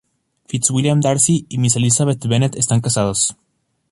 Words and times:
Fitzwilliam 0.47 0.99
Darcy 0.99 1.45
y 1.47 1.59
Miss 1.59 1.75
Elizabeth 1.75 2.25
Bennet 2.25 2.55
están 2.55 2.81
casados. 2.81 3.35